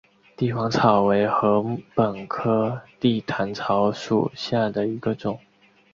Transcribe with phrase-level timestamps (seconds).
[0.35, 5.39] 帝皇草为禾本科地毯草属下的一个种。